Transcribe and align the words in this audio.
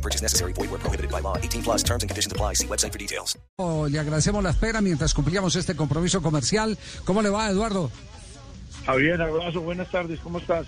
No 0.00 0.02
purchase 0.02 0.22
necessary. 0.22 0.52
Void 0.54 0.70
where 0.70 0.78
prohibited 0.80 1.10
by 1.10 1.20
law. 1.20 1.36
18 1.36 1.62
plus 1.62 1.82
terms 1.84 2.02
and 2.02 2.08
conditions 2.10 2.32
apply. 2.32 2.54
See 2.54 2.66
website 2.66 2.90
for 2.92 2.98
details. 2.98 3.36
Oh, 3.58 3.86
Le 3.86 3.98
agradecemos 3.98 4.42
la 4.42 4.50
espera 4.50 4.80
mientras 4.80 5.12
cumplíamos 5.12 5.54
este 5.56 5.76
compromiso 5.76 6.22
comercial. 6.22 6.78
¿Cómo 7.04 7.20
le 7.20 7.28
va, 7.28 7.50
Eduardo? 7.50 7.90
Javier, 8.86 9.20
abrazo, 9.20 9.60
buenas 9.60 9.90
tardes, 9.90 10.18
¿cómo 10.20 10.38
estás? 10.38 10.66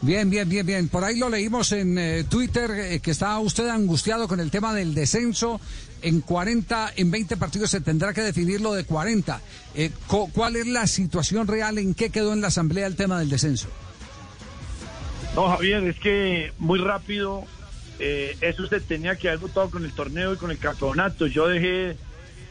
Bien, 0.00 0.30
bien, 0.30 0.48
bien, 0.48 0.64
bien. 0.64 0.88
Por 0.88 1.04
ahí 1.04 1.18
lo 1.18 1.28
leímos 1.28 1.72
en 1.72 1.98
eh, 1.98 2.24
Twitter 2.24 2.70
eh, 2.70 3.00
que 3.00 3.10
está 3.10 3.38
usted 3.38 3.68
angustiado 3.68 4.26
con 4.28 4.40
el 4.40 4.50
tema 4.50 4.72
del 4.72 4.94
descenso. 4.94 5.60
En 6.00 6.20
40, 6.22 6.92
en 6.96 7.10
20 7.10 7.36
partidos 7.36 7.70
se 7.70 7.80
tendrá 7.82 8.14
que 8.14 8.22
definir 8.22 8.60
lo 8.62 8.72
de 8.72 8.84
40. 8.84 9.40
Eh, 9.74 9.90
cu- 10.06 10.30
¿Cuál 10.32 10.56
es 10.56 10.66
la 10.68 10.86
situación 10.86 11.46
real? 11.48 11.76
¿En 11.76 11.92
qué 11.94 12.08
quedó 12.08 12.32
en 12.32 12.40
la 12.40 12.46
Asamblea 12.48 12.86
el 12.86 12.96
tema 12.96 13.18
del 13.18 13.28
descenso? 13.28 13.68
No, 15.34 15.48
Javier, 15.48 15.84
es 15.84 15.98
que 16.00 16.52
muy 16.58 16.78
rápido 16.78 17.44
eh, 17.98 18.36
eso 18.40 18.66
se 18.66 18.80
tenía 18.80 19.16
que 19.16 19.28
haber 19.28 19.40
votado 19.40 19.70
con 19.70 19.84
el 19.84 19.92
torneo 19.92 20.34
y 20.34 20.36
con 20.36 20.50
el 20.50 20.58
campeonato. 20.58 21.26
Yo 21.26 21.48
dejé 21.48 21.96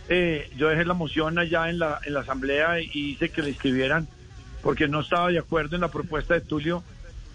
eh, 0.10 0.50
yo 0.56 0.70
dejé 0.70 0.86
la 0.86 0.94
moción 0.94 1.38
allá 1.38 1.70
en 1.70 1.80
la, 1.80 2.00
en 2.06 2.14
la 2.14 2.22
asamblea 2.22 2.80
y 2.80 2.90
hice 2.94 3.30
que 3.30 3.42
le 3.42 3.50
escribieran 3.50 4.08
porque 4.62 4.88
no 4.88 5.02
estaba 5.02 5.30
de 5.30 5.39
acuerdo 5.39 5.76
en 5.76 5.81
la 5.81 5.89
propuesta 5.89 6.34
de 6.34 6.42
Tulio 6.42 6.84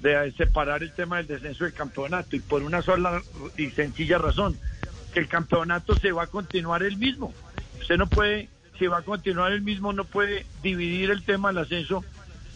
de 0.00 0.32
separar 0.32 0.82
el 0.82 0.92
tema 0.92 1.18
del 1.18 1.26
descenso 1.26 1.64
del 1.64 1.74
campeonato 1.74 2.34
y 2.34 2.40
por 2.40 2.62
una 2.62 2.82
sola 2.82 3.22
y 3.56 3.70
sencilla 3.70 4.18
razón, 4.18 4.58
que 5.14 5.20
el 5.20 5.28
campeonato 5.28 5.94
se 5.94 6.12
va 6.12 6.24
a 6.24 6.26
continuar 6.26 6.82
el 6.82 6.96
mismo. 6.96 7.32
Usted 7.80 7.96
no 7.98 8.08
puede, 8.08 8.48
si 8.78 8.86
va 8.86 8.98
a 8.98 9.02
continuar 9.02 9.52
el 9.52 9.62
mismo, 9.62 9.92
no 9.92 10.04
puede 10.04 10.44
dividir 10.62 11.10
el 11.10 11.22
tema 11.22 11.48
del 11.48 11.58
ascenso 11.58 12.04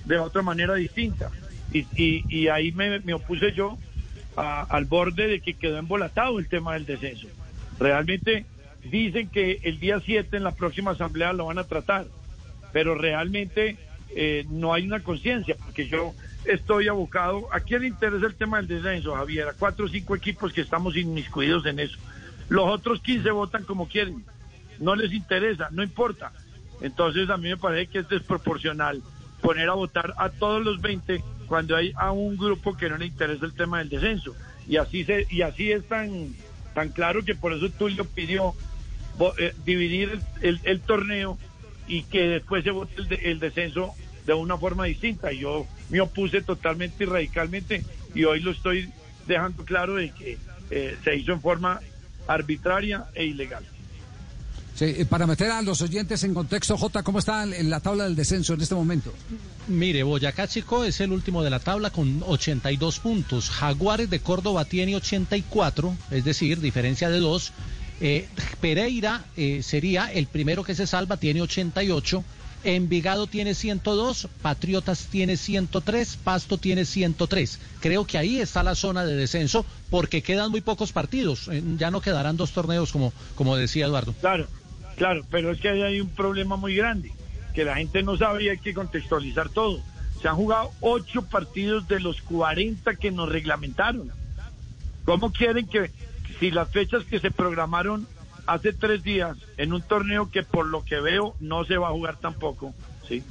de 0.06 0.18
otra 0.18 0.42
manera 0.42 0.74
distinta. 0.74 1.30
Y, 1.72 1.86
y, 1.94 2.24
y 2.28 2.48
ahí 2.48 2.72
me, 2.72 2.98
me 3.00 3.14
opuse 3.14 3.52
yo 3.52 3.78
a- 4.36 4.62
al 4.62 4.84
borde 4.84 5.26
de 5.28 5.40
que 5.40 5.54
quedó 5.54 5.78
embolatado 5.78 6.38
el 6.38 6.48
tema 6.48 6.74
del 6.74 6.86
descenso. 6.86 7.28
Realmente 7.78 8.46
dicen 8.84 9.28
que 9.28 9.60
el 9.64 9.80
día 9.80 10.00
7 10.04 10.36
en 10.36 10.44
la 10.44 10.52
próxima 10.54 10.92
asamblea 10.92 11.32
lo 11.32 11.46
van 11.46 11.58
a 11.58 11.64
tratar, 11.64 12.06
pero 12.72 12.94
realmente 12.94 13.76
eh, 14.14 14.46
no 14.48 14.72
hay 14.72 14.86
una 14.86 15.00
conciencia, 15.00 15.56
porque 15.64 15.88
yo 15.88 16.14
estoy 16.44 16.88
abocado. 16.88 17.48
¿A 17.52 17.60
quién 17.60 17.82
le 17.82 17.88
interesa 17.88 18.26
el 18.26 18.34
tema 18.36 18.58
del 18.58 18.68
descenso, 18.68 19.14
Javier? 19.14 19.48
A 19.48 19.52
cuatro 19.52 19.86
o 19.86 19.88
cinco 19.88 20.14
equipos 20.14 20.52
que 20.52 20.60
estamos 20.60 20.96
inmiscuidos 20.96 21.66
en 21.66 21.80
eso. 21.80 21.98
Los 22.48 22.66
otros 22.68 23.00
15 23.02 23.30
votan 23.32 23.64
como 23.64 23.88
quieren. 23.88 24.24
No 24.78 24.94
les 24.94 25.12
interesa, 25.12 25.68
no 25.72 25.82
importa. 25.82 26.32
Entonces 26.80 27.28
a 27.30 27.36
mí 27.36 27.48
me 27.48 27.56
parece 27.56 27.90
que 27.90 27.98
es 27.98 28.08
desproporcional 28.08 29.02
poner 29.42 29.68
a 29.68 29.74
votar 29.74 30.14
a 30.18 30.28
todos 30.30 30.64
los 30.64 30.80
20 30.80 31.22
cuando 31.46 31.76
hay 31.76 31.92
a 31.96 32.12
un 32.12 32.36
grupo 32.36 32.76
que 32.76 32.88
no 32.88 32.98
le 32.98 33.06
interesa 33.06 33.44
el 33.46 33.52
tema 33.54 33.78
del 33.78 33.88
descenso. 33.88 34.34
Y 34.68 34.76
así 34.76 35.04
se 35.04 35.26
y 35.30 35.42
así 35.42 35.70
es 35.72 35.86
tan 35.86 36.34
tan 36.74 36.90
claro 36.90 37.24
que 37.24 37.34
por 37.34 37.52
eso 37.52 37.70
Tulio 37.70 38.04
pidió 38.04 38.54
eh, 39.38 39.54
dividir 39.64 40.20
el, 40.42 40.60
el- 40.64 40.80
torneo 40.80 41.38
y 41.88 42.02
que 42.02 42.22
después 42.28 42.64
se 42.64 42.70
vote 42.70 42.92
el, 42.98 43.12
el 43.22 43.38
descenso 43.40 43.94
de 44.26 44.34
una 44.34 44.58
forma 44.58 44.84
distinta. 44.84 45.32
Yo 45.32 45.66
me 45.88 46.00
opuse 46.00 46.42
totalmente 46.42 47.04
y 47.04 47.06
radicalmente 47.06 47.84
y 48.14 48.24
hoy 48.24 48.40
lo 48.40 48.50
estoy 48.50 48.90
dejando 49.26 49.64
claro 49.64 49.94
de 49.94 50.10
que 50.10 50.38
eh, 50.70 50.96
se 51.02 51.16
hizo 51.16 51.32
en 51.32 51.40
forma 51.40 51.80
arbitraria 52.26 53.06
e 53.14 53.24
ilegal. 53.24 53.64
Sí, 54.76 55.06
para 55.08 55.26
meter 55.26 55.50
a 55.50 55.62
los 55.62 55.80
oyentes 55.80 56.22
en 56.22 56.34
contexto, 56.34 56.76
J, 56.76 57.02
¿cómo 57.02 57.18
está 57.18 57.44
en 57.44 57.70
la 57.70 57.80
tabla 57.80 58.04
del 58.04 58.14
descenso 58.14 58.52
en 58.52 58.60
este 58.60 58.74
momento? 58.74 59.10
Mire, 59.68 60.02
Boyacá 60.02 60.46
Chico 60.46 60.84
es 60.84 61.00
el 61.00 61.12
último 61.12 61.42
de 61.42 61.48
la 61.48 61.60
tabla 61.60 61.88
con 61.88 62.22
82 62.26 62.98
puntos. 62.98 63.48
Jaguares 63.48 64.10
de 64.10 64.20
Córdoba 64.20 64.66
tiene 64.66 64.94
84, 64.94 65.96
es 66.10 66.24
decir, 66.24 66.60
diferencia 66.60 67.08
de 67.08 67.20
dos. 67.20 67.52
Eh, 68.02 68.28
Pereira 68.60 69.24
eh, 69.38 69.62
sería 69.62 70.12
el 70.12 70.26
primero 70.26 70.62
que 70.62 70.74
se 70.74 70.86
salva, 70.86 71.16
tiene 71.16 71.40
88. 71.40 72.22
Envigado 72.64 73.26
tiene 73.28 73.54
102, 73.54 74.28
Patriotas 74.42 75.06
tiene 75.06 75.38
103, 75.38 76.18
Pasto 76.22 76.58
tiene 76.58 76.84
103. 76.84 77.60
Creo 77.80 78.06
que 78.06 78.18
ahí 78.18 78.40
está 78.40 78.62
la 78.62 78.74
zona 78.74 79.06
de 79.06 79.14
descenso 79.14 79.64
porque 79.88 80.20
quedan 80.20 80.50
muy 80.50 80.60
pocos 80.60 80.92
partidos. 80.92 81.48
Eh, 81.50 81.62
ya 81.78 81.90
no 81.90 82.02
quedarán 82.02 82.36
dos 82.36 82.50
torneos 82.52 82.92
como, 82.92 83.14
como 83.36 83.56
decía 83.56 83.86
Eduardo. 83.86 84.14
Claro, 84.20 84.48
claro, 84.96 85.24
pero 85.30 85.50
es 85.50 85.60
que 85.60 85.68
hay 85.68 86.00
un 86.00 86.10
problema 86.10 86.56
muy 86.56 86.74
grande, 86.74 87.12
que 87.54 87.64
la 87.64 87.76
gente 87.76 88.02
no 88.02 88.16
sabe 88.16 88.44
y 88.44 88.48
hay 88.48 88.58
que 88.58 88.74
contextualizar 88.74 89.48
todo. 89.48 89.80
Se 90.20 90.28
han 90.28 90.36
jugado 90.36 90.70
ocho 90.80 91.22
partidos 91.22 91.86
de 91.88 92.00
los 92.00 92.22
40 92.22 92.96
que 92.96 93.10
nos 93.10 93.28
reglamentaron. 93.28 94.10
¿Cómo 95.04 95.32
quieren 95.32 95.66
que, 95.68 95.90
si 96.40 96.50
las 96.50 96.70
fechas 96.70 97.04
que 97.04 97.20
se 97.20 97.30
programaron 97.30 98.06
hace 98.46 98.72
tres 98.72 99.02
días 99.02 99.36
en 99.56 99.72
un 99.72 99.82
torneo 99.82 100.30
que 100.30 100.42
por 100.42 100.66
lo 100.66 100.84
que 100.84 101.00
veo 101.00 101.34
no 101.40 101.64
se 101.64 101.76
va 101.76 101.88
a 101.88 101.92
jugar 101.92 102.16
tampoco, 102.16 102.74
¿sí? 103.06 103.22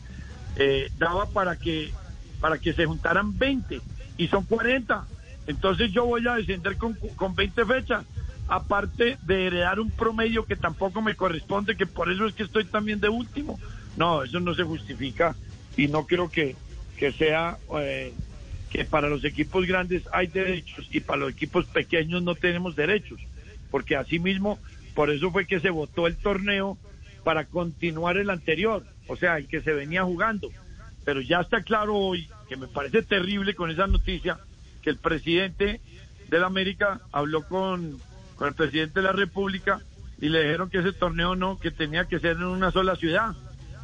Eh, 0.58 0.92
daba 0.98 1.26
para 1.28 1.58
que, 1.58 1.92
para 2.40 2.58
que 2.58 2.74
se 2.74 2.86
juntaran 2.86 3.38
20 3.38 3.82
y 4.18 4.28
son 4.28 4.46
40. 4.46 5.06
Entonces 5.48 5.92
yo 5.92 6.06
voy 6.06 6.28
a 6.28 6.36
descender 6.36 6.78
con, 6.78 6.94
con 7.16 7.36
20 7.36 7.66
fechas, 7.66 8.06
aparte 8.48 9.18
de 9.24 9.48
heredar 9.48 9.80
un 9.80 9.92
promedio 9.92 10.46
que 10.46 10.56
tampoco 10.56 11.02
me 11.02 11.16
corresponde, 11.16 11.76
que 11.76 11.86
por 11.86 12.12
eso 12.12 12.26
es 12.26 12.34
que 12.34 12.44
estoy 12.44 12.66
también 12.66 13.00
de 13.00 13.10
último. 13.10 13.60
No, 13.98 14.24
eso 14.24 14.40
no 14.40 14.54
se 14.54 14.64
justifica 14.64 15.36
y 15.78 15.88
no 15.88 16.06
creo 16.06 16.30
que, 16.30 16.56
que 16.98 17.12
sea 17.12 17.58
eh, 17.80 18.14
que 18.70 18.86
para 18.86 19.10
los 19.10 19.24
equipos 19.24 19.66
grandes 19.66 20.04
hay 20.12 20.28
derechos 20.28 20.88
y 20.92 21.00
para 21.00 21.22
los 21.22 21.32
equipos 21.32 21.66
pequeños 21.66 22.22
no 22.24 22.36
tenemos 22.36 22.76
derechos, 22.76 23.20
porque 23.72 23.96
así 23.96 24.20
mismo, 24.20 24.60
por 24.94 25.10
eso 25.10 25.32
fue 25.32 25.48
que 25.48 25.60
se 25.60 25.70
votó 25.70 26.08
el 26.08 26.18
torneo 26.18 26.78
para 27.24 27.46
continuar 27.46 28.18
el 28.18 28.30
anterior, 28.30 28.86
o 29.08 29.16
sea, 29.16 29.38
el 29.38 29.48
que 29.48 29.62
se 29.62 29.74
venía 29.74 30.04
jugando. 30.04 30.50
Pero 31.04 31.22
ya 31.22 31.40
está 31.40 31.62
claro 31.62 31.96
hoy, 31.96 32.28
que 32.50 32.58
me 32.58 32.68
parece 32.68 33.02
terrible 33.02 33.56
con 33.56 33.72
esa 33.72 33.88
noticia, 33.88 34.40
que 34.82 34.90
el 34.90 34.98
presidente 34.98 35.82
de 36.28 36.40
la 36.40 36.48
América 36.48 37.02
habló 37.12 37.48
con, 37.48 38.00
con 38.36 38.48
el 38.48 38.54
presidente 38.54 39.00
de 39.00 39.06
la 39.06 39.12
República 39.12 39.82
y 40.20 40.30
le 40.30 40.44
dijeron 40.44 40.70
que 40.70 40.80
ese 40.80 40.94
torneo 40.94 41.36
no, 41.36 41.60
que 41.60 41.72
tenía 41.72 42.06
que 42.06 42.20
ser 42.20 42.38
en 42.38 42.46
una 42.46 42.72
sola 42.72 42.96
ciudad. 42.96 43.36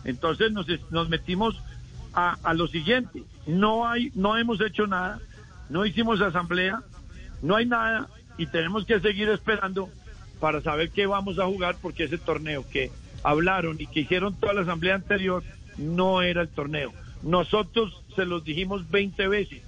Entonces 0.04 0.52
nos, 0.52 0.66
nos 0.92 1.10
metimos 1.10 1.62
a, 2.14 2.38
a 2.44 2.54
lo 2.54 2.68
siguiente, 2.68 3.24
no 3.48 3.88
hay, 3.88 4.12
no 4.16 4.38
hemos 4.38 4.60
hecho 4.62 4.88
nada, 4.88 5.20
no 5.70 5.86
hicimos 5.86 6.22
asamblea, 6.22 6.82
no 7.42 7.56
hay 7.56 7.66
nada 7.66 8.08
y 8.38 8.48
tenemos 8.48 8.86
que 8.86 9.00
seguir 9.00 9.30
esperando 9.30 9.90
para 10.40 10.62
saber 10.62 10.90
qué 10.90 11.06
vamos 11.06 11.40
a 11.40 11.46
jugar 11.46 11.76
porque 11.82 12.06
ese 12.06 12.18
torneo 12.18 12.68
que 12.68 12.92
hablaron 13.24 13.78
y 13.80 13.88
que 13.88 14.02
hicieron 14.02 14.36
toda 14.36 14.54
la 14.54 14.62
asamblea 14.62 14.96
anterior 14.96 15.44
no 15.78 16.22
era 16.22 16.42
el 16.42 16.50
torneo. 16.50 16.92
Nosotros 17.24 18.02
se 18.16 18.26
los 18.26 18.44
dijimos 18.44 18.90
20 18.90 19.28
veces, 19.28 19.62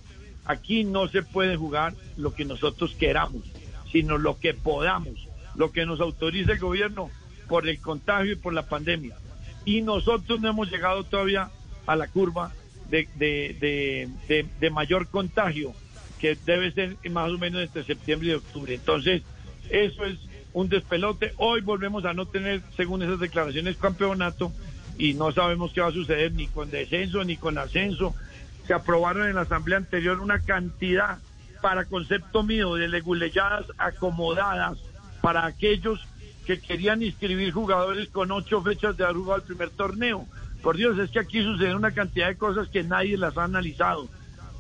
aquí 0.45 0.83
no 0.83 1.07
se 1.07 1.23
puede 1.23 1.55
jugar 1.55 1.93
lo 2.17 2.33
que 2.33 2.45
nosotros 2.45 2.95
queramos, 2.97 3.43
sino 3.93 4.17
lo 4.17 4.37
que 4.39 4.53
podamos, 4.53 5.29
lo 5.55 5.71
que 5.71 5.85
nos 5.85 6.01
autoriza 6.01 6.51
el 6.51 6.59
gobierno 6.59 7.09
por 7.47 7.69
el 7.69 7.79
contagio 7.79 8.33
y 8.33 8.35
por 8.35 8.53
la 8.53 8.67
pandemia. 8.67 9.15
Y 9.63 9.81
nosotros 9.81 10.41
no 10.41 10.49
hemos 10.49 10.69
llegado 10.69 11.05
todavía 11.05 11.49
a 11.85 11.95
la 11.95 12.09
curva 12.09 12.51
de, 12.89 13.07
de, 13.15 14.09
de, 14.27 14.45
de, 14.59 14.69
mayor 14.69 15.07
contagio, 15.07 15.73
que 16.19 16.37
debe 16.45 16.71
ser 16.71 16.97
más 17.09 17.31
o 17.31 17.37
menos 17.37 17.61
entre 17.61 17.83
septiembre 17.83 18.29
y 18.29 18.33
octubre. 18.33 18.75
Entonces, 18.75 19.21
eso 19.69 20.03
es 20.03 20.19
un 20.53 20.69
despelote. 20.69 21.33
Hoy 21.37 21.61
volvemos 21.61 22.05
a 22.05 22.13
no 22.13 22.25
tener, 22.25 22.61
según 22.75 23.03
esas 23.03 23.19
declaraciones, 23.19 23.77
campeonato 23.77 24.51
y 24.97 25.13
no 25.13 25.31
sabemos 25.31 25.71
qué 25.73 25.81
va 25.81 25.87
a 25.87 25.91
suceder 25.91 26.33
ni 26.33 26.47
con 26.47 26.69
descenso 26.69 27.23
ni 27.23 27.37
con 27.37 27.57
ascenso. 27.57 28.13
Se 28.67 28.73
aprobaron 28.73 29.27
en 29.27 29.35
la 29.35 29.41
asamblea 29.41 29.77
anterior 29.77 30.19
una 30.19 30.39
cantidad, 30.39 31.19
para 31.63 31.85
concepto 31.85 32.43
mío, 32.43 32.75
de 32.75 32.89
leguleyadas 32.89 33.65
acomodadas 33.77 34.77
para 35.21 35.45
aquellos 35.45 36.01
que 36.45 36.59
querían 36.59 37.01
inscribir 37.01 37.53
jugadores 37.53 38.09
con 38.09 38.33
ocho 38.33 38.61
fechas 38.61 38.97
de 38.97 39.05
haber 39.05 39.15
el 39.37 39.41
primer 39.43 39.69
torneo. 39.69 40.27
Por 40.61 40.75
Dios, 40.75 40.99
es 40.99 41.09
que 41.09 41.19
aquí 41.19 41.41
sucede 41.41 41.73
una 41.73 41.91
cantidad 41.91 42.27
de 42.27 42.35
cosas 42.35 42.67
que 42.67 42.83
nadie 42.83 43.17
las 43.17 43.37
ha 43.37 43.45
analizado, 43.45 44.09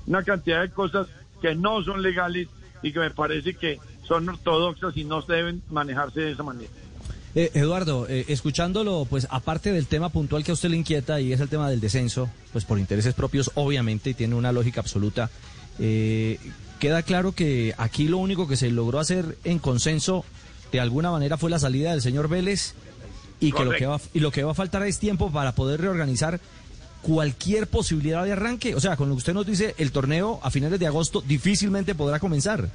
una 0.07 0.23
cantidad 0.23 0.61
de 0.61 0.69
cosas 0.69 1.07
que 1.41 1.55
no 1.55 1.83
son 1.83 2.01
legales 2.01 2.47
y 2.81 2.93
que 2.93 2.99
me 2.99 3.11
parece 3.11 3.53
que 3.53 3.79
son 4.07 4.29
ortodoxas 4.29 4.95
y 4.95 5.03
no 5.03 5.21
deben 5.23 5.61
manejarse 5.69 6.21
de 6.21 6.31
esa 6.31 6.43
manera. 6.43 6.71
Eh, 7.35 7.51
Eduardo, 7.53 8.07
eh, 8.07 8.23
escuchándolo, 8.29 9.05
pues 9.09 9.27
aparte 9.29 9.73
del 9.73 9.87
tema 9.87 10.07
puntual 10.07 10.45
que 10.45 10.51
a 10.51 10.53
usted 10.53 10.69
le 10.69 10.77
inquieta 10.77 11.19
y 11.19 11.33
es 11.33 11.41
el 11.41 11.49
tema 11.49 11.69
del 11.69 11.81
descenso, 11.81 12.29
pues 12.53 12.63
por 12.63 12.79
intereses 12.79 13.13
propios 13.13 13.51
obviamente 13.55 14.11
y 14.11 14.13
tiene 14.13 14.35
una 14.35 14.53
lógica 14.53 14.79
absoluta, 14.79 15.29
eh, 15.79 16.39
queda 16.83 17.01
claro 17.01 17.31
que 17.31 17.73
aquí 17.77 18.09
lo 18.09 18.17
único 18.17 18.45
que 18.45 18.57
se 18.57 18.69
logró 18.69 18.99
hacer 18.99 19.37
en 19.45 19.57
consenso 19.57 20.25
de 20.73 20.81
alguna 20.81 21.11
manera 21.11 21.37
fue 21.37 21.49
la 21.49 21.57
salida 21.57 21.91
del 21.91 22.01
señor 22.01 22.27
Vélez 22.27 22.75
y 23.39 23.53
que 23.53 23.63
lo 23.63 23.71
que 23.71 23.85
va 23.85 24.01
y 24.13 24.19
lo 24.19 24.31
que 24.31 24.43
va 24.43 24.51
a 24.51 24.53
faltar 24.53 24.85
es 24.85 24.99
tiempo 24.99 25.31
para 25.31 25.55
poder 25.55 25.79
reorganizar 25.79 26.41
cualquier 27.01 27.67
posibilidad 27.67 28.25
de 28.25 28.33
arranque. 28.33 28.75
O 28.75 28.81
sea, 28.81 28.97
con 28.97 29.07
lo 29.07 29.15
que 29.15 29.19
usted 29.19 29.33
nos 29.33 29.45
dice, 29.45 29.75
el 29.77 29.93
torneo 29.93 30.41
a 30.43 30.51
finales 30.51 30.77
de 30.77 30.87
agosto 30.87 31.21
difícilmente 31.21 31.95
podrá 31.95 32.19
comenzar. 32.19 32.67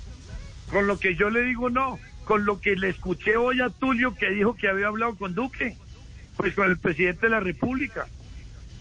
Con 0.73 0.87
lo 0.87 0.99
que 0.99 1.15
yo 1.15 1.29
le 1.29 1.43
digo 1.43 1.69
no, 1.69 1.99
con 2.25 2.47
lo 2.47 2.63
que 2.63 2.77
le 2.77 2.89
escuché 2.89 3.37
hoy 3.37 3.61
a 3.61 3.69
Tulio 3.69 4.15
que 4.15 4.31
dijo 4.31 4.55
que 4.55 4.71
había 4.71 4.87
hablado 4.87 5.17
con 5.17 5.35
Duque, 5.35 5.77
pues 6.39 6.55
con 6.55 6.71
el 6.71 6.79
presidente 6.79 7.27
de 7.27 7.31
la 7.33 7.41
República. 7.41 8.07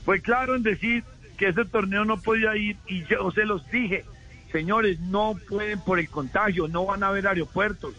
Fue 0.05 0.21
claro 0.21 0.55
en 0.55 0.63
decir 0.63 1.03
que 1.37 1.49
ese 1.49 1.65
torneo 1.65 2.05
no 2.05 2.21
podía 2.21 2.55
ir 2.55 2.77
y 2.87 3.03
yo 3.07 3.29
se 3.31 3.43
los 3.43 3.69
dije, 3.69 4.05
señores, 4.51 4.99
no 4.99 5.35
pueden 5.49 5.79
por 5.79 5.99
el 5.99 6.09
contagio, 6.09 6.67
no 6.67 6.85
van 6.85 7.03
a 7.03 7.09
haber 7.09 7.27
aeropuertos, 7.27 7.93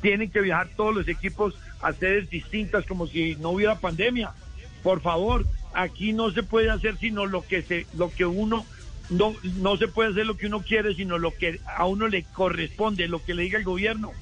tienen 0.00 0.30
que 0.30 0.40
viajar 0.40 0.68
todos 0.76 0.94
los 0.94 1.08
equipos 1.08 1.54
a 1.80 1.92
sedes 1.92 2.30
distintas 2.30 2.86
como 2.86 3.06
si 3.06 3.36
no 3.36 3.50
hubiera 3.50 3.78
pandemia. 3.78 4.32
Por 4.82 5.00
favor, 5.00 5.46
aquí 5.74 6.12
no 6.12 6.30
se 6.30 6.42
puede 6.42 6.70
hacer 6.70 6.96
sino 6.98 7.26
lo 7.26 7.42
que 7.42 7.62
se, 7.62 7.86
lo 7.94 8.10
que 8.10 8.26
uno 8.26 8.64
no, 9.10 9.34
no 9.56 9.76
se 9.76 9.88
puede 9.88 10.10
hacer 10.10 10.26
lo 10.26 10.36
que 10.36 10.46
uno 10.46 10.62
quiere, 10.62 10.94
sino 10.94 11.18
lo 11.18 11.32
que 11.32 11.60
a 11.66 11.86
uno 11.86 12.08
le 12.08 12.24
corresponde, 12.24 13.08
lo 13.08 13.22
que 13.22 13.34
le 13.34 13.42
diga 13.42 13.58
el 13.58 13.64
gobierno. 13.64 14.12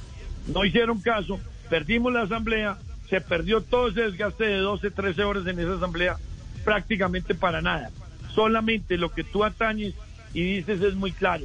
No 0.46 0.64
hicieron 0.64 1.00
caso, 1.00 1.38
perdimos 1.68 2.12
la 2.12 2.22
asamblea, 2.22 2.78
se 3.08 3.20
perdió 3.20 3.60
todo 3.60 3.88
ese 3.88 4.02
desgaste 4.02 4.44
de 4.44 4.58
12, 4.58 4.90
13 4.90 5.22
horas 5.22 5.46
en 5.46 5.58
esa 5.58 5.74
asamblea, 5.74 6.16
prácticamente 6.64 7.34
para 7.34 7.60
nada. 7.60 7.90
Solamente 8.34 8.96
lo 8.96 9.12
que 9.12 9.24
tú 9.24 9.44
atañes 9.44 9.94
y 10.32 10.56
dices 10.56 10.80
es 10.80 10.94
muy 10.94 11.12
claro. 11.12 11.44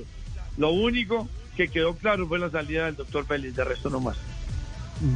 Lo 0.57 0.71
único 0.71 1.27
que 1.55 1.67
quedó 1.67 1.95
claro 1.95 2.27
fue 2.27 2.39
la 2.39 2.49
salida 2.49 2.85
del 2.85 2.95
doctor 2.95 3.27
Vélez, 3.27 3.55
de 3.55 3.63
resto 3.63 3.89
no 3.89 3.99
más. 3.99 4.17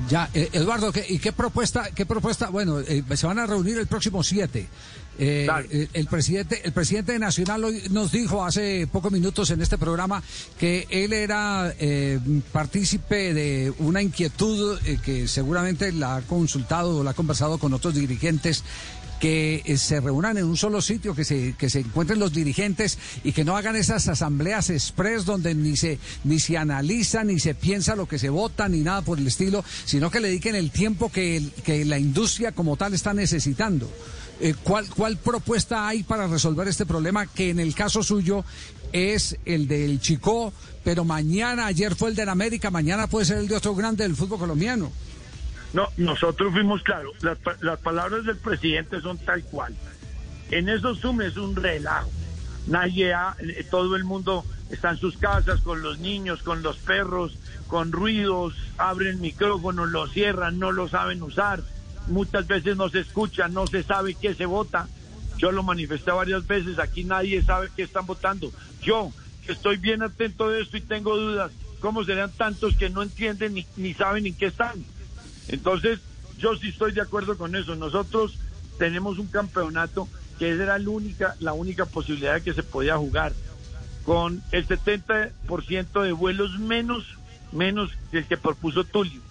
Ya, 0.10 0.30
eh, 0.33 0.50
Eduardo, 0.51 0.92
¿qué, 0.92 1.06
¿y 1.07 1.19
qué 1.19 1.31
propuesta? 1.31 1.92
¿Qué 1.92 2.06
propuesta? 2.06 2.50
Bueno, 2.50 2.80
eh, 2.81 3.04
se 3.16 3.27
van 3.27 3.39
a 3.39 3.45
reunir 3.45 3.77
el 3.77 3.88
próximo 3.88 4.24
7. 4.24 4.68
Eh, 5.21 5.88
el 5.94 6.06
presidente, 6.07 6.62
el 6.63 6.71
presidente 6.71 7.19
nacional 7.19 7.63
hoy 7.66 7.83
nos 7.89 8.12
dijo 8.13 8.45
hace 8.45 8.88
pocos 8.88 9.12
minutos 9.12 9.51
en 9.51 9.62
este 9.62 9.77
programa 9.77 10.24
que 10.57 10.88
él 10.89 11.12
era 11.12 11.74
eh, 11.77 12.19
partícipe 12.54 13.33
de 13.33 13.74
una 13.80 14.01
inquietud 14.01 14.80
eh, 14.86 14.98
que 15.04 15.27
seguramente 15.27 15.92
la 15.92 16.16
ha 16.16 16.21
consultado 16.21 16.98
o 17.00 17.04
la 17.04 17.12
ha 17.12 17.13
conversado 17.16 17.57
con 17.57 17.74
otros 17.74 17.95
dirigentes 17.95 18.63
que 19.19 19.62
eh, 19.66 19.77
se 19.77 20.00
reúnan 20.00 20.38
en 20.38 20.45
un 20.45 20.56
solo 20.56 20.81
sitio, 20.81 21.13
que 21.13 21.25
se, 21.25 21.54
que 21.57 21.69
se 21.69 21.80
encuentren 21.81 22.19
los 22.19 22.31
dirigentes 22.31 22.98
y 23.25 23.33
que 23.33 23.44
no 23.44 23.57
hagan 23.57 23.75
esas 23.75 24.07
asambleas 24.07 24.69
express 24.69 25.25
donde 25.25 25.54
ni 25.54 25.75
se, 25.75 26.00
ni 26.24 26.39
se 26.39 26.57
analiza, 26.57 27.25
ni 27.25 27.38
se 27.42 27.54
piensa 27.54 27.98
lo 27.98 28.06
que 28.07 28.18
se 28.18 28.30
vota, 28.30 28.69
ni 28.69 28.80
nada 28.80 29.01
por 29.01 29.19
el 29.19 29.27
estilo, 29.27 29.65
sino 29.83 30.10
que 30.10 30.22
le 30.22 30.30
dediquen 30.30 30.56
el 30.56 30.72
tiempo 30.72 31.12
que, 31.12 31.36
el- 31.36 31.51
que 31.65 31.83
la 31.83 32.00
industria 32.00 32.54
como 32.54 32.77
tal 32.77 32.94
está 32.94 33.13
necesitando. 33.13 33.92
Eh, 34.41 34.56
¿cuál, 34.63 34.88
¿Cuál 34.89 35.18
propuesta 35.18 35.88
hay 35.88 36.03
para 36.03 36.27
resolver 36.27 36.68
este 36.68 36.86
problema 36.86 37.27
que 37.27 37.50
en 37.50 37.59
el 37.59 37.75
caso 37.75 38.01
suyo 38.03 38.45
es 38.94 39.38
el 39.45 39.68
del 39.68 40.00
Chico, 40.00 40.53
pero 40.83 41.03
mañana, 41.03 41.65
ayer 41.65 41.94
fue 41.95 42.09
el 42.09 42.15
del 42.15 42.30
América, 42.30 42.71
mañana 42.71 43.07
puede 43.07 43.25
ser 43.25 43.38
el 43.39 43.47
de 43.47 43.56
otro 43.57 43.75
grande 43.75 44.03
del 44.03 44.15
fútbol 44.15 44.39
colombiano? 44.39 44.91
No, 45.74 45.88
nosotros 45.97 46.51
fuimos 46.53 46.81
claros. 46.83 47.13
Las, 47.21 47.38
pa- 47.38 47.57
las 47.62 47.80
palabras 47.80 48.24
del 48.25 48.38
presidente 48.38 49.01
son 49.01 49.18
tal 49.19 49.44
cual. 49.44 49.75
En 50.51 50.68
esos 50.69 51.00
Zoom 51.00 51.21
es 51.21 51.38
un 51.38 51.56
relajo. 51.56 52.09
Nadie, 52.65 53.13
ha- 53.13 53.36
eh, 53.39 53.65
todo 53.69 53.95
el 53.95 54.03
mundo 54.06 54.45
está 54.71 54.91
en 54.91 54.97
sus 54.97 55.18
casas 55.18 55.59
con 55.62 55.81
los 55.83 56.00
niños, 56.00 56.41
con 56.44 56.63
los 56.63 56.77
perros, 56.77 57.38
con 57.68 57.91
ruidos, 57.91 58.53
abren 58.77 59.19
micrófonos, 59.21 59.89
lo 59.89 60.07
cierran, 60.07 60.57
no 60.59 60.71
lo 60.71 60.88
saben 60.88 61.21
usar. 61.21 61.62
Muchas 62.09 62.47
veces 62.47 62.75
no 62.75 62.89
se 62.89 63.00
escucha, 63.00 63.47
no 63.47 63.67
se 63.67 63.83
sabe 63.83 64.15
qué 64.15 64.33
se 64.33 64.45
vota. 64.45 64.88
Yo 65.38 65.51
lo 65.51 65.63
manifesté 65.63 66.11
varias 66.11 66.45
veces, 66.45 66.79
aquí 66.79 67.03
nadie 67.03 67.41
sabe 67.41 67.69
qué 67.75 67.83
están 67.83 68.06
votando. 68.06 68.51
Yo, 68.81 69.11
estoy 69.47 69.77
bien 69.77 70.03
atento 70.03 70.50
de 70.50 70.61
esto 70.61 70.77
y 70.77 70.81
tengo 70.81 71.15
dudas, 71.17 71.51
¿cómo 71.79 72.03
serán 72.03 72.31
tantos 72.31 72.75
que 72.75 72.89
no 72.89 73.01
entienden 73.01 73.53
ni, 73.53 73.65
ni 73.77 73.94
saben 73.94 74.25
en 74.25 74.35
qué 74.35 74.47
están? 74.47 74.83
Entonces, 75.47 76.00
yo 76.38 76.56
sí 76.56 76.69
estoy 76.69 76.91
de 76.91 77.01
acuerdo 77.01 77.38
con 77.38 77.56
eso. 77.56 77.75
Nosotros 77.75 78.38
tenemos 78.77 79.17
un 79.17 79.27
campeonato 79.27 80.07
que 80.39 80.50
era 80.50 80.79
la 80.79 80.89
única, 80.89 81.35
la 81.39 81.53
única 81.53 81.85
posibilidad 81.85 82.41
que 82.41 82.53
se 82.53 82.63
podía 82.63 82.97
jugar 82.97 83.33
con 84.03 84.41
el 84.51 84.65
70% 84.65 86.01
de 86.01 86.12
vuelos 86.13 86.57
menos, 86.57 87.05
menos 87.51 87.91
que 88.09 88.19
el 88.19 88.25
que 88.25 88.38
propuso 88.38 88.83
Tulio. 88.85 89.21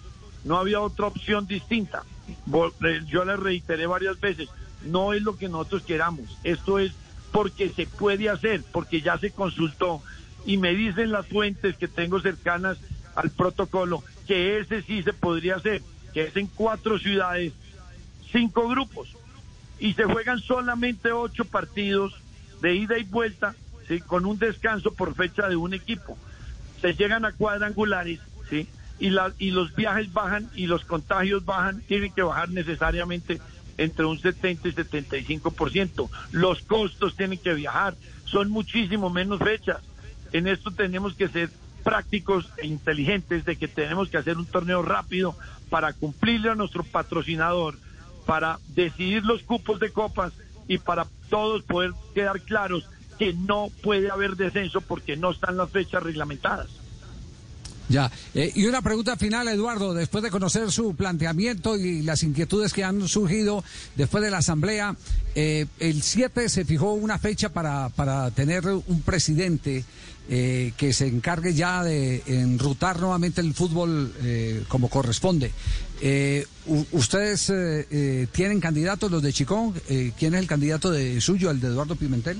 No 0.45 0.57
había 0.57 0.79
otra 0.79 1.07
opción 1.07 1.47
distinta. 1.47 2.03
Eh, 2.31 3.01
Yo 3.07 3.25
le 3.25 3.37
reiteré 3.37 3.87
varias 3.87 4.19
veces, 4.19 4.49
no 4.81 5.13
es 5.13 5.21
lo 5.21 5.37
que 5.37 5.49
nosotros 5.49 5.83
queramos, 5.83 6.37
esto 6.43 6.79
es 6.79 6.93
porque 7.31 7.69
se 7.69 7.85
puede 7.85 8.29
hacer, 8.29 8.63
porque 8.71 9.01
ya 9.01 9.17
se 9.17 9.31
consultó 9.31 10.01
y 10.45 10.57
me 10.57 10.73
dicen 10.73 11.11
las 11.11 11.27
fuentes 11.27 11.75
que 11.77 11.87
tengo 11.87 12.19
cercanas 12.21 12.77
al 13.15 13.29
protocolo 13.31 14.03
que 14.25 14.59
ese 14.59 14.81
sí 14.83 15.03
se 15.03 15.13
podría 15.13 15.55
hacer, 15.57 15.81
que 16.13 16.23
es 16.23 16.35
en 16.35 16.47
cuatro 16.47 16.97
ciudades, 16.97 17.53
cinco 18.31 18.67
grupos 18.67 19.09
y 19.79 19.93
se 19.93 20.03
juegan 20.03 20.39
solamente 20.39 21.11
ocho 21.11 21.45
partidos 21.45 22.13
de 22.61 22.75
ida 22.75 22.97
y 22.97 23.03
vuelta, 23.03 23.55
con 24.05 24.25
un 24.25 24.37
descanso 24.37 24.93
por 24.93 25.15
fecha 25.15 25.47
de 25.47 25.55
un 25.55 25.73
equipo. 25.73 26.17
Se 26.81 26.93
llegan 26.93 27.25
a 27.25 27.31
cuadrangulares, 27.31 28.19
¿sí? 28.49 28.67
Y, 28.99 29.09
la, 29.09 29.33
y 29.39 29.51
los 29.51 29.75
viajes 29.75 30.11
bajan 30.11 30.49
y 30.55 30.67
los 30.67 30.83
contagios 30.85 31.45
bajan, 31.45 31.81
tienen 31.81 32.13
que 32.13 32.21
bajar 32.21 32.49
necesariamente 32.49 33.39
entre 33.77 34.05
un 34.05 34.19
70 34.19 34.67
y 34.67 34.73
75%. 34.73 36.09
Los 36.31 36.61
costos 36.61 37.15
tienen 37.15 37.39
que 37.39 37.53
viajar, 37.53 37.95
son 38.25 38.49
muchísimo 38.49 39.09
menos 39.09 39.39
fechas. 39.39 39.79
En 40.33 40.47
esto 40.47 40.71
tenemos 40.71 41.15
que 41.15 41.29
ser 41.29 41.49
prácticos 41.83 42.49
e 42.57 42.67
inteligentes 42.67 43.45
de 43.45 43.55
que 43.55 43.67
tenemos 43.67 44.09
que 44.09 44.17
hacer 44.17 44.37
un 44.37 44.45
torneo 44.45 44.81
rápido 44.81 45.35
para 45.69 45.93
cumplirle 45.93 46.49
a 46.49 46.55
nuestro 46.55 46.83
patrocinador, 46.83 47.77
para 48.25 48.59
decidir 48.75 49.23
los 49.23 49.43
cupos 49.43 49.79
de 49.79 49.91
copas 49.91 50.33
y 50.67 50.77
para 50.77 51.07
todos 51.29 51.63
poder 51.63 51.93
quedar 52.13 52.41
claros 52.41 52.87
que 53.17 53.33
no 53.33 53.69
puede 53.81 54.11
haber 54.11 54.35
descenso 54.35 54.81
porque 54.81 55.17
no 55.17 55.31
están 55.31 55.57
las 55.57 55.69
fechas 55.69 56.03
reglamentadas. 56.03 56.69
Ya, 57.89 58.11
eh, 58.35 58.51
y 58.55 58.65
una 58.65 58.81
pregunta 58.81 59.17
final, 59.17 59.47
Eduardo, 59.47 59.93
después 59.93 60.23
de 60.23 60.29
conocer 60.29 60.71
su 60.71 60.95
planteamiento 60.95 61.75
y 61.75 62.03
las 62.03 62.21
inquietudes 62.23 62.71
que 62.71 62.83
han 62.83 63.07
surgido 63.07 63.63
después 63.95 64.23
de 64.23 64.29
la 64.29 64.37
asamblea, 64.37 64.95
eh, 65.33 65.65
el 65.79 66.03
7 66.03 66.49
se 66.49 66.65
fijó 66.65 66.93
una 66.93 67.17
fecha 67.17 67.49
para, 67.49 67.89
para 67.89 68.29
tener 68.31 68.67
un 68.67 69.01
presidente 69.01 69.83
eh, 70.31 70.73
que 70.77 70.93
se 70.93 71.07
encargue 71.07 71.55
ya 71.55 71.83
de 71.83 72.21
enrutar 72.27 72.99
nuevamente 72.99 73.41
el 73.41 73.55
fútbol 73.55 74.13
eh, 74.21 74.63
como 74.67 74.87
corresponde. 74.87 75.51
Eh, 76.01 76.45
¿Ustedes 76.91 77.49
eh, 77.49 78.27
tienen 78.31 78.59
candidatos, 78.59 79.09
los 79.09 79.23
de 79.23 79.33
Chicón? 79.33 79.73
¿Quién 79.87 80.35
es 80.35 80.39
el 80.39 80.45
candidato 80.47 80.91
de 80.91 81.19
suyo, 81.19 81.49
el 81.49 81.59
de 81.59 81.67
Eduardo 81.69 81.95
Pimentel? 81.95 82.37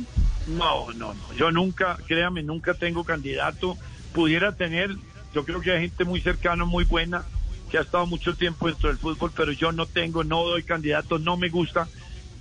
No, 0.48 0.92
no, 0.94 1.16
no. 1.16 1.34
Yo 1.36 1.52
nunca, 1.52 1.98
créame, 2.08 2.44
nunca 2.44 2.76
tengo 2.76 3.04
candidato. 3.04 3.76
Pudiera 4.14 4.56
tener, 4.56 4.96
yo 5.34 5.46
creo 5.46 5.62
que 5.62 5.72
hay 5.72 5.82
gente 5.82 6.06
muy 6.06 6.22
cercana, 6.22 6.66
muy 6.66 6.84
buena, 6.86 7.24
que 7.70 7.78
ha 7.78 7.82
estado 7.82 8.06
mucho 8.06 8.36
tiempo 8.36 8.68
dentro 8.68 8.90
del 8.90 8.98
fútbol, 8.98 9.32
pero 9.36 9.52
yo 9.52 9.72
no 9.72 9.86
tengo, 9.86 10.24
no 10.24 10.44
doy 10.44 10.64
candidato, 10.64 11.20
no 11.20 11.38
me 11.38 11.50
gusta. 11.50 11.88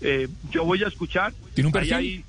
Eh, 0.00 0.28
yo 0.50 0.64
voy 0.64 0.82
a 0.82 0.88
escuchar. 0.88 1.32
¿Tiene 1.54 1.68
un 1.68 1.76
Ahí 1.76 1.88
perfil? 1.88 1.94
hay, 1.96 2.24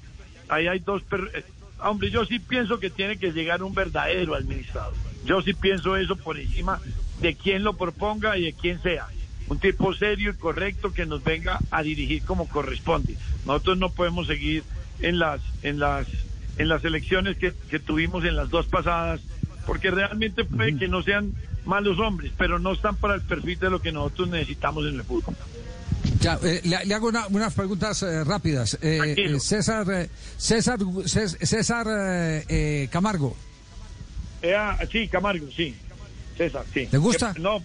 ahí 0.49 0.67
hay 0.67 0.79
dos. 0.79 1.01
per- 1.03 1.31
eh, 1.33 1.43
hombre, 1.83 2.09
yo 2.11 2.25
sí 2.25 2.39
pienso 2.39 2.79
que 2.79 2.89
tiene 2.89 3.17
que 3.17 3.31
llegar 3.31 3.63
un 3.63 3.73
verdadero 3.73 4.35
administrador. 4.35 4.93
Yo 5.23 5.41
sí 5.41 5.53
pienso 5.53 5.95
eso 5.95 6.15
por 6.15 6.37
encima 6.37 6.79
de 7.21 7.35
quien 7.35 7.63
lo 7.63 7.73
proponga 7.77 8.37
y 8.37 8.43
de 8.45 8.53
quien 8.53 8.81
sea. 8.81 9.07
Un 9.47 9.59
tipo 9.59 9.93
serio 9.93 10.31
y 10.31 10.35
correcto 10.35 10.91
que 10.93 11.05
nos 11.05 11.23
venga 11.23 11.61
a 11.71 11.81
dirigir 11.83 12.23
como 12.23 12.47
corresponde. 12.47 13.15
Nosotros 13.45 13.77
no 13.77 13.89
podemos 13.89 14.27
seguir 14.27 14.63
en 14.99 15.17
las 15.19 15.41
en 15.63 15.79
las 15.79 16.07
en 16.57 16.67
las 16.67 16.83
elecciones 16.83 17.37
que, 17.37 17.53
que 17.69 17.79
tuvimos 17.79 18.25
en 18.25 18.35
las 18.35 18.49
dos 18.49 18.67
pasadas, 18.67 19.21
porque 19.69 19.91
realmente 19.91 20.45
puede 20.45 20.75
que 20.77 20.87
no 20.87 21.03
sean 21.03 21.31
malos 21.63 21.99
hombres, 21.99 22.31
pero 22.35 22.57
no 22.57 22.73
están 22.73 22.95
para 22.95 23.13
el 23.13 23.21
perfil 23.21 23.59
de 23.59 23.69
lo 23.69 23.79
que 23.79 23.91
nosotros 23.91 24.27
necesitamos 24.29 24.83
en 24.87 24.95
el 24.95 25.03
fútbol. 25.03 25.35
Ya, 26.19 26.39
eh, 26.43 26.61
le, 26.63 26.85
le 26.87 26.93
hago 26.95 27.09
una- 27.09 27.27
unas 27.27 27.53
preguntas 27.53 28.01
eh, 28.01 28.23
rápidas. 28.23 28.79
Eh, 28.81 29.13
eh, 29.15 29.39
César, 29.39 29.85
eh, 29.91 30.09
César, 30.37 30.79
Cés- 30.79 31.37
César 31.45 31.85
Camargo, 32.89 33.37
sí, 34.91 35.07
Camargo, 35.07 35.45
sí. 35.55 35.75
César, 36.35 36.65
sí. 36.73 36.87
¿Te 36.87 36.97
gusta? 36.97 37.35
Que- 37.35 37.39
no. 37.39 37.59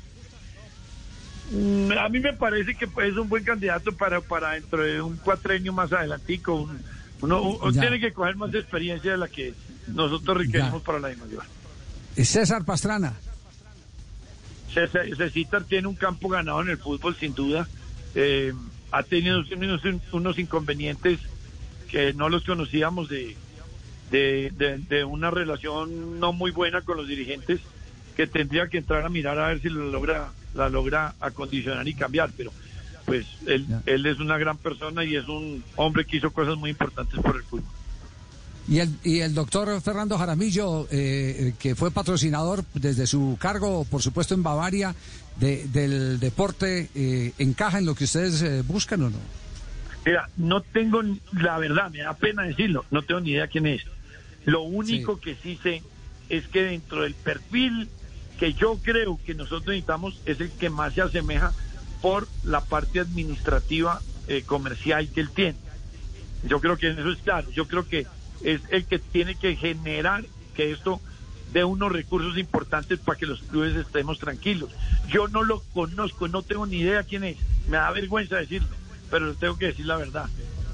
Mm, 1.53 1.93
A 1.99 2.09
mí 2.11 2.21
me 2.21 2.35
parece 2.35 2.75
que 2.75 2.85
es 2.85 3.17
un 3.17 3.31
buen 3.31 3.45
candidato 3.45 3.93
para, 3.93 4.21
para 4.21 4.51
dentro 4.53 4.83
de 4.85 5.01
un 5.01 5.17
cuatrenio 5.17 5.73
más 5.73 5.91
adelantico. 5.91 6.55
Un- 6.55 6.83
uno 7.23 7.59
tiene 7.73 7.99
que 7.99 8.13
coger 8.13 8.37
más 8.37 8.53
experiencia 8.55 9.13
de 9.13 9.17
la 9.17 9.29
que 9.29 9.55
nosotros 9.87 10.37
requerimos 10.37 10.81
Ya. 10.83 10.85
para 10.85 10.99
la. 10.99 11.11
Eh, 11.13 11.17
César 12.17 12.65
Pastrana. 12.65 13.15
César 14.73 15.05
César 15.33 15.65
tiene 15.65 15.89
un 15.89 15.95
campo 15.95 16.29
ganado 16.29 16.61
en 16.63 16.69
el 16.71 16.79
fútbol, 16.79 17.15
sin 17.17 17.35
duda. 17.35 17.69
Eh, 18.15 18.53
ha 18.93 19.03
tenido 19.03 19.43
unos, 19.57 19.83
unos 20.13 20.39
inconvenientes 20.39 21.19
que 21.89 22.13
no 22.13 22.29
los 22.29 22.45
conocíamos 22.45 23.09
de, 23.09 23.37
de, 24.11 24.53
de- 24.57 24.79
de 24.79 25.05
una 25.05 25.31
relación 25.31 26.19
no 26.21 26.33
muy 26.33 26.51
buena 26.51 26.83
con 26.83 26.97
los 26.97 27.09
dirigentes 27.09 27.61
que 28.17 28.27
tendría 28.27 28.69
que 28.69 28.79
entrar 28.79 29.05
a 29.05 29.09
mirar 29.09 29.39
a 29.39 29.49
ver 29.49 29.61
si 29.61 29.69
lo 29.69 29.87
logra, 29.91 30.31
la 30.55 30.69
logra 30.69 31.15
acondicionar 31.21 31.87
y 31.89 31.95
cambiar. 31.95 32.31
Pero 32.37 32.53
pues 33.05 33.27
él, 33.47 33.67
él 33.87 34.07
es 34.07 34.19
una 34.21 34.39
gran 34.39 34.57
persona 34.59 35.05
y 35.05 35.17
es 35.17 35.27
un 35.29 35.63
hombre 35.77 36.05
que 36.05 36.17
hizo 36.19 36.33
cosas 36.33 36.57
muy 36.57 36.71
importantes 36.71 37.19
por 37.21 37.37
el 37.37 37.43
fútbol. 37.43 37.65
Y 38.67 38.79
el, 38.79 38.89
y 39.05 39.21
el 39.21 39.35
doctor 39.35 39.79
Fernando 39.83 40.17
Jaramillo, 40.17 40.89
eh, 40.91 41.53
que 41.59 41.75
fue 41.75 41.91
patrocinador 41.91 42.65
desde 42.75 43.07
su 43.07 43.37
cargo, 43.39 43.85
por 43.85 44.01
supuesto, 44.01 44.35
en 44.35 44.43
Bavaria, 44.43 44.95
de- 45.39 45.67
del 45.69 46.19
deporte, 46.19 46.89
eh, 46.95 47.33
¿encaja 47.39 47.79
en 47.79 47.87
lo 47.87 47.95
que 47.95 48.05
ustedes 48.05 48.41
eh, 48.41 48.63
buscan 48.63 49.03
o 49.03 49.11
no? 49.11 49.19
Mira, 50.07 50.29
no 50.39 50.63
tengo, 50.63 51.03
la 51.33 51.59
verdad, 51.59 51.91
me 51.91 51.99
da 52.01 52.15
pena 52.15 52.43
decirlo, 52.45 52.85
no 52.91 53.03
tengo 53.03 53.21
ni 53.21 53.33
idea 53.33 53.49
quién 53.49 53.67
es. 53.67 53.83
Lo 54.47 54.63
único 54.63 55.17
Sí. 55.17 55.21
que 55.23 55.37
sí 55.43 55.59
sé 55.63 55.83
es 56.31 56.47
que 56.49 56.63
dentro 56.63 57.03
del 57.03 57.15
perfil 57.15 57.89
que 58.39 58.55
yo 58.55 58.79
creo 58.83 59.19
que 59.25 59.35
nosotros 59.35 59.67
necesitamos 59.69 60.19
es 60.27 60.41
el 60.41 60.51
que 60.51 60.71
más 60.71 60.95
se 60.95 61.03
asemeja 61.03 61.53
por 62.03 62.29
la 62.45 62.61
parte 62.63 63.01
administrativa 63.01 64.01
eh, 64.27 64.43
comercial 64.45 65.09
que 65.09 65.21
él 65.21 65.31
tiene. 65.31 65.57
Yo 66.49 66.61
creo 66.61 66.77
que 66.77 66.91
eso 66.91 67.11
es 67.11 67.19
claro. 67.19 67.51
Yo 67.53 67.67
creo 67.69 67.87
que 67.89 68.07
es 68.43 68.61
el 68.71 68.85
que 68.85 68.99
tiene 68.99 69.35
que 69.35 69.57
generar 69.57 70.25
que 70.55 70.71
esto 70.73 71.01
dé 71.53 71.65
unos 71.65 71.93
recursos 71.93 72.37
importantes 72.37 72.99
para 72.99 73.19
que 73.19 73.27
los 73.27 73.41
clubes 73.43 73.77
estemos 73.77 74.19
tranquilos. 74.19 74.71
Yo 75.09 75.29
no 75.29 75.43
lo 75.45 75.61
conozco, 75.73 76.29
no 76.29 76.43
tengo 76.43 76.67
ni 76.67 76.79
idea 76.79 77.05
quién 77.05 77.25
es. 77.25 77.37
Me 77.69 77.77
da 77.77 77.91
vergüenza 77.93 78.37
decirlo, 78.37 78.69
pero 79.11 79.35
tengo 79.35 79.57
que 79.57 79.67
decir 79.67 79.87
la 79.87 79.97
verdad. 79.97 80.29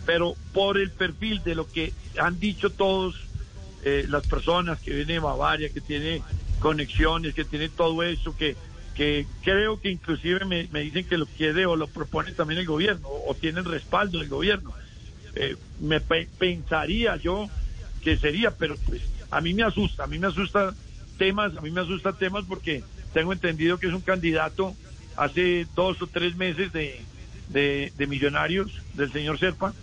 Pero 0.07 0.35
por 0.53 0.79
el 0.79 0.91
perfil 0.91 1.43
de 1.45 1.55
lo 1.55 1.71
que 1.71 1.93
han 2.19 2.41
dicho 2.41 2.71
todos 2.71 3.15
eh, 3.85 4.07
las 4.09 4.27
personas 4.27 4.81
que 4.81 4.91
vienen 4.91 5.09
de 5.09 5.19
Bavaria, 5.19 5.69
que 5.69 5.81
tiene 5.81 6.23
conexiones, 6.61 7.35
que 7.35 7.45
tiene 7.45 7.69
todo 7.69 8.03
eso, 8.03 8.35
que, 8.37 8.57
que 8.95 9.27
creo 9.43 9.81
que 9.81 9.91
inclusive 9.91 10.45
me, 10.47 10.69
me 10.73 10.81
dicen 10.81 11.05
que 11.05 11.19
lo 11.19 11.27
quiere 11.27 11.67
o 11.67 11.77
lo 11.77 11.89
propone 11.89 12.33
también 12.33 12.61
el 12.61 12.67
gobierno, 12.67 13.07
o, 13.07 13.31
o 13.31 13.35
tiene 13.35 13.61
el 13.61 13.67
respaldo 13.67 14.19
del 14.19 14.29
gobierno. 14.29 14.73
Eh, 15.35 15.57
me 15.79 16.01
pe- 16.01 16.29
pensaría 16.39 17.17
yo 17.17 17.49
que 18.03 18.17
sería, 18.19 18.51
pero 18.53 18.77
pues 18.87 19.03
a 19.31 19.41
mí 19.41 19.55
me 19.55 19.63
asusta, 19.63 20.05
a 20.05 20.07
mí 20.07 20.19
me 20.19 20.27
asusta 20.27 20.75
temas, 21.19 21.57
a 21.57 21.61
mí 21.61 21.71
me 21.71 21.83
asusta 21.83 22.13
temas 22.15 22.45
porque 22.49 22.83
tengo 23.13 23.33
entendido 23.33 23.79
que 23.79 23.89
es 23.89 23.93
un 23.93 24.01
candidato 24.01 24.75
hace 25.17 25.67
dos 25.77 26.01
o 26.03 26.07
tres 26.07 26.35
meses 26.37 26.73
de, 26.73 27.05
de, 27.49 27.93
de 27.97 28.07
millonarios 28.07 28.73
del 28.95 29.13
señor 29.13 29.39
Serpa 29.39 29.75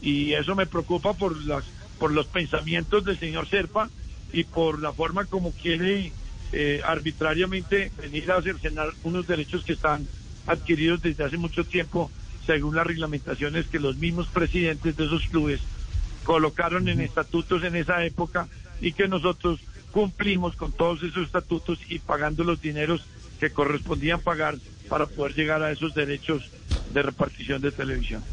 y 0.00 0.32
eso 0.32 0.54
me 0.54 0.66
preocupa 0.66 1.14
por 1.14 1.36
las 1.44 1.64
por 1.98 2.12
los 2.12 2.26
pensamientos 2.28 3.04
del 3.04 3.18
señor 3.18 3.48
Serpa 3.48 3.90
y 4.32 4.44
por 4.44 4.80
la 4.80 4.92
forma 4.92 5.26
como 5.26 5.52
quiere 5.52 6.12
eh, 6.52 6.80
arbitrariamente 6.84 7.90
venir 8.00 8.30
a 8.30 8.40
cercenar 8.42 8.92
unos 9.02 9.26
derechos 9.26 9.64
que 9.64 9.72
están 9.72 10.06
adquiridos 10.46 11.02
desde 11.02 11.24
hace 11.24 11.36
mucho 11.36 11.64
tiempo 11.64 12.10
según 12.48 12.76
las 12.76 12.86
reglamentaciones 12.86 13.66
que 13.66 13.78
los 13.78 13.98
mismos 13.98 14.26
presidentes 14.28 14.96
de 14.96 15.04
esos 15.04 15.22
clubes 15.26 15.60
colocaron 16.24 16.88
en 16.88 17.02
estatutos 17.02 17.62
en 17.62 17.76
esa 17.76 18.02
época 18.06 18.48
y 18.80 18.92
que 18.92 19.06
nosotros 19.06 19.60
cumplimos 19.92 20.56
con 20.56 20.72
todos 20.72 21.02
esos 21.02 21.26
estatutos 21.26 21.78
y 21.90 21.98
pagando 21.98 22.44
los 22.44 22.62
dineros 22.62 23.04
que 23.38 23.50
correspondían 23.50 24.20
pagar 24.20 24.54
para 24.88 25.04
poder 25.04 25.34
llegar 25.34 25.62
a 25.62 25.70
esos 25.70 25.94
derechos 25.94 26.50
de 26.88 27.02
repartición 27.02 27.60
de 27.60 27.70
televisión. 27.70 28.24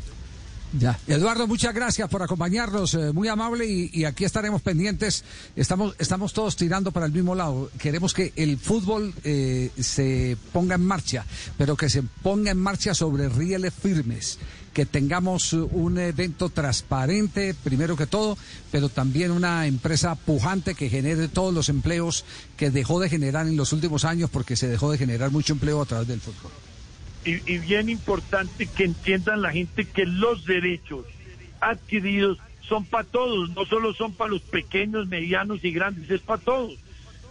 Ya. 0.73 0.99
Eduardo, 1.07 1.47
muchas 1.47 1.73
gracias 1.73 2.09
por 2.09 2.21
acompañarnos, 2.21 2.93
eh, 2.95 3.13
muy 3.13 3.27
amable 3.27 3.65
y, 3.65 4.05
aquí 4.05 4.25
estaremos 4.25 4.61
pendientes. 4.61 5.23
Estamos, 5.55 5.95
estamos 5.99 6.33
todos 6.33 6.55
tirando 6.55 6.91
para 6.91 7.05
el 7.05 7.11
mismo 7.11 7.35
lado. 7.35 7.69
Queremos 7.77 8.13
que 8.13 8.33
el 8.35 8.57
fútbol 8.57 9.13
eh, 9.23 9.71
se 9.79 10.37
ponga 10.51 10.75
en 10.75 10.85
marcha, 10.85 11.25
pero 11.57 11.77
que 11.77 11.89
se 11.89 12.03
ponga 12.03 12.51
en 12.51 12.57
marcha 12.57 12.93
sobre 12.93 13.29
rieles 13.29 13.73
firmes. 13.73 14.37
Que 14.73 14.85
tengamos 14.85 15.53
un 15.53 15.97
evento 15.97 16.49
transparente, 16.49 17.55
primero 17.63 17.95
que 17.95 18.07
todo, 18.07 18.37
pero 18.71 18.89
también 18.89 19.31
una 19.31 19.67
empresa 19.67 20.15
pujante 20.15 20.75
que 20.75 20.89
genere 20.89 21.29
todos 21.29 21.53
los 21.53 21.69
empleos 21.69 22.25
que 22.57 22.71
dejó 22.71 22.99
de 22.99 23.07
generar 23.07 23.47
en 23.47 23.55
los 23.55 23.71
últimos 23.71 24.03
años, 24.03 24.29
porque 24.29 24.57
se 24.57 24.67
dejó 24.67 24.91
de 24.91 24.97
generar 24.97 25.31
mucho 25.31 25.53
empleo 25.53 25.81
a 25.81 25.85
través 25.85 26.09
del 26.09 26.19
fútbol. 26.19 26.51
Y, 27.25 27.57
bien 27.57 27.89
importante 27.89 28.67
que 28.67 28.85
entiendan 28.85 29.41
la 29.41 29.51
gente 29.51 29.85
que 29.85 30.05
los 30.05 30.45
derechos 30.45 31.05
adquiridos 31.59 32.37
son 32.61 32.85
para 32.85 33.03
todos, 33.03 33.49
no 33.51 33.65
solo 33.65 33.93
son 33.93 34.13
para 34.13 34.31
los 34.31 34.41
pequeños, 34.41 35.07
medianos 35.07 35.63
y 35.63 35.71
grandes, 35.71 36.09
es 36.09 36.21
para 36.21 36.41
todos. 36.41 36.73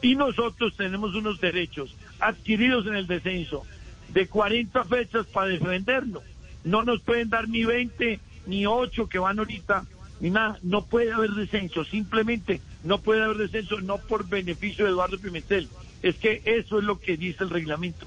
Y 0.02 0.16
nosotros 0.16 0.76
tenemos 0.76 1.14
unos 1.14 1.40
derechos 1.40 1.96
adquiridos 2.20 2.86
en 2.86 2.96
el 2.96 3.06
descenso 3.06 3.64
de 4.12 4.26
40 4.26 4.84
fechas 4.84 5.26
para 5.26 5.48
defenderlo. 5.48 6.22
No 6.64 6.82
nos 6.82 7.00
pueden 7.00 7.30
dar 7.30 7.48
ni 7.48 7.64
20 7.64 8.20
ni 8.46 8.66
8 8.66 9.08
que 9.08 9.18
van 9.18 9.38
ahorita, 9.38 9.86
ni 10.20 10.30
nada. 10.30 10.58
No 10.62 10.84
puede 10.84 11.12
haber 11.12 11.30
descenso, 11.30 11.84
simplemente 11.84 12.60
no 12.82 12.98
puede 12.98 13.22
haber 13.22 13.38
descenso, 13.38 13.80
no 13.80 13.98
por 13.98 14.28
beneficio 14.28 14.84
de 14.84 14.90
Eduardo 14.90 15.18
Pimentel. 15.18 15.68
Es 16.02 16.16
que 16.16 16.42
eso 16.44 16.78
es 16.78 16.84
lo 16.84 17.00
que 17.00 17.16
dice 17.16 17.44
el 17.44 17.50
reglamento. 17.50 18.06